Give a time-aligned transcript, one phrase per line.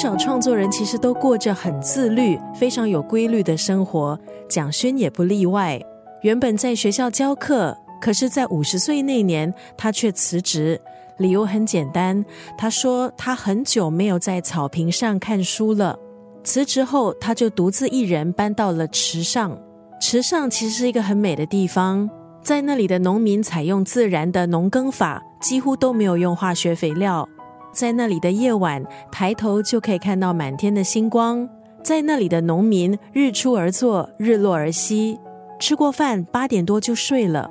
[0.00, 5.78] 少创作人其实都过着很自律、非常有规律的生活，蒋勋也不例外。
[6.22, 10.80] 原本在学校教课，可是，在五十岁那年，他却辞职。
[11.18, 12.24] 理由很简单，
[12.56, 15.98] 他说他很久没有在草坪上看书了。
[16.42, 19.54] 辞职后，他就独自一人搬到了池上。
[20.00, 22.08] 池上其实是一个很美的地方，
[22.42, 27.28] 在那里的农民采用自然的农耕法，几乎都没有用化学肥料。
[27.72, 31.48] 在那里的夜晚，抬头就可以看到满天的星光。
[31.82, 35.18] 在那里的农民日出而作，日落而息，
[35.58, 37.50] 吃过饭八点多就睡了。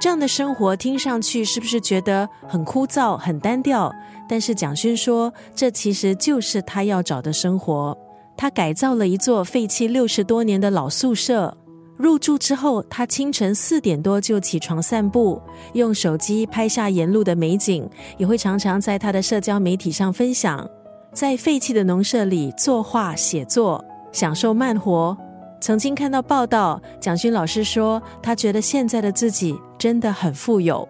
[0.00, 3.92] 这样的生活听上去是不是觉得很枯燥、很单调？
[4.28, 7.96] 但是蒋勋说，这其实就是他要找的生活。
[8.36, 11.56] 他改造了一座废弃六十多年的老宿舍。
[11.96, 15.40] 入住之后，他清晨四点多就起床散步，
[15.72, 20.68] 用手机拍下沿路的美景，也会常常在他的社交媒体上分享。
[21.12, 25.16] 在废弃的农舍里作画写作，享受慢活。
[25.58, 30.86] 曾经看到报道，蒋勋老师说，他觉得现在的自己真的很富有。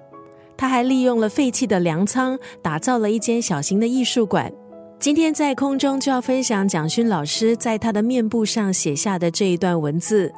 [0.57, 4.53] 他还利用了废弃的粮仓，打造了一间小型的艺术馆。
[4.99, 10.33] 今天在空中就要分享蒋勋老师在他的面部上写下的这一段文字。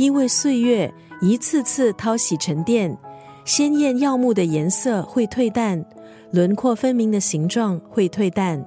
[0.00, 2.96] 因为岁月一次次淘洗沉淀，
[3.44, 5.84] 鲜艳耀目的颜色会褪淡，
[6.30, 8.64] 轮廓分明的形状会褪淡，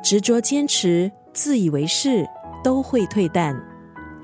[0.00, 2.24] 执着坚持、自以为是
[2.62, 3.60] 都会褪淡。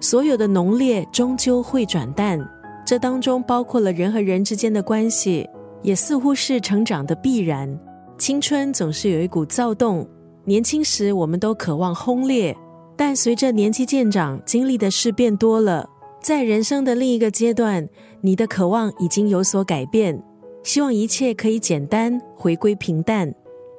[0.00, 2.38] 所有的浓烈终究会转淡，
[2.86, 5.50] 这当中包括了人和人之间的关系，
[5.83, 7.77] 也似乎是成长的必然。
[8.18, 10.08] 青春总是有一股躁动，
[10.44, 12.56] 年轻时我们都渴望轰烈，
[12.96, 15.88] 但随着年纪渐长，经历的事变多了。
[16.22, 17.88] 在人生的另一个阶段，
[18.20, 20.22] 你的渴望已经有所改变，
[20.62, 23.34] 希望一切可以简单，回归平淡。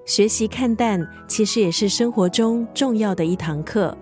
[0.05, 3.97] 学习看淡，其实也是生活中重要的一堂课。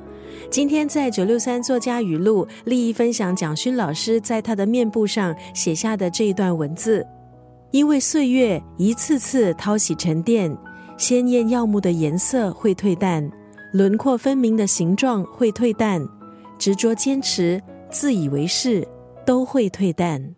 [0.50, 7.06] 今天在九六三作家语录，利益分享蒋勋老师在他的面部上写下的这一段文字：
[7.70, 10.52] 因为岁月一次次淘洗沉淀，
[10.98, 13.32] 鲜艳耀目的颜色会退淡，
[13.72, 16.04] 轮廓分明的形状会退淡，
[16.58, 17.62] 执着坚持。
[17.92, 18.88] 自以为是，
[19.26, 20.34] 都会退淡。